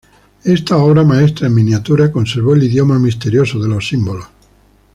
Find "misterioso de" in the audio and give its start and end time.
2.97-3.67